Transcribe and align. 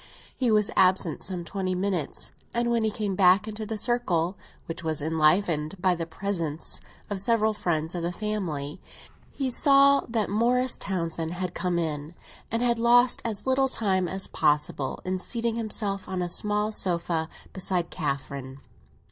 He 0.35 0.49
was 0.49 0.71
absent 0.75 1.21
some 1.21 1.45
twenty 1.45 1.75
minutes, 1.75 2.31
and 2.55 2.71
when 2.71 2.83
he 2.83 2.89
came 2.89 3.13
back 3.15 3.47
into 3.47 3.67
the 3.67 3.77
circle, 3.77 4.35
which 4.65 4.83
was 4.83 4.99
enlivened 4.99 5.79
by 5.79 5.93
the 5.93 6.07
presence 6.07 6.81
of 7.11 7.19
several 7.19 7.53
friends 7.53 7.93
of 7.93 8.01
the 8.01 8.11
family, 8.11 8.81
he 9.29 9.51
saw 9.51 10.01
that 10.09 10.27
Morris 10.27 10.75
Townsend 10.75 11.33
had 11.33 11.53
come 11.53 11.77
in 11.77 12.15
and 12.49 12.63
had 12.63 12.79
lost 12.79 13.21
as 13.23 13.45
little 13.45 13.69
time 13.69 14.07
as 14.07 14.25
possible 14.25 14.99
in 15.05 15.19
seating 15.19 15.53
himself 15.55 16.09
on 16.09 16.23
a 16.23 16.29
small 16.29 16.71
sofa, 16.71 17.29
beside 17.53 17.91
Catherine. 17.91 18.59